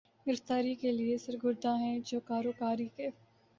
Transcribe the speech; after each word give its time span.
گرفتاری 0.25 0.73
کے 0.75 0.91
لیے 0.91 1.17
سرگرداں 1.17 1.77
ہے 1.79 1.97
جو 2.05 2.19
کاروکاری 2.25 2.87
کے 2.95 3.07